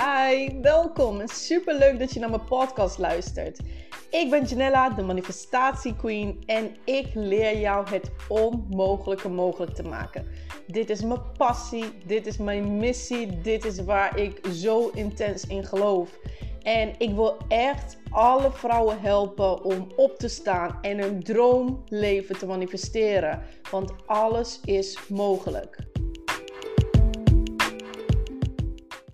Hi, 0.00 0.60
welkom 0.62 1.22
super 1.24 1.78
leuk 1.78 1.98
dat 1.98 2.12
je 2.12 2.20
naar 2.20 2.30
mijn 2.30 2.44
podcast 2.44 2.98
luistert. 2.98 3.58
Ik 4.10 4.30
ben 4.30 4.44
Janella, 4.44 4.90
de 4.90 5.02
Manifestatie 5.02 5.96
Queen 5.96 6.42
en 6.46 6.76
ik 6.84 7.06
leer 7.14 7.58
jou 7.58 7.88
het 7.90 8.10
onmogelijke 8.28 9.28
mogelijk 9.28 9.74
te 9.74 9.82
maken. 9.82 10.26
Dit 10.66 10.90
is 10.90 11.02
mijn 11.02 11.32
passie, 11.36 11.84
dit 12.06 12.26
is 12.26 12.36
mijn 12.36 12.76
missie, 12.76 13.40
dit 13.40 13.64
is 13.64 13.84
waar 13.84 14.18
ik 14.18 14.40
zo 14.52 14.90
intens 14.94 15.46
in 15.46 15.64
geloof. 15.64 16.18
En 16.62 16.94
ik 16.98 17.14
wil 17.14 17.36
echt 17.48 17.96
alle 18.10 18.50
vrouwen 18.52 19.00
helpen 19.00 19.64
om 19.64 19.92
op 19.96 20.18
te 20.18 20.28
staan 20.28 20.78
en 20.82 20.98
hun 20.98 21.22
droomleven 21.22 22.38
te 22.38 22.46
manifesteren. 22.46 23.42
Want 23.70 23.92
alles 24.06 24.60
is 24.64 25.08
mogelijk. 25.08 25.89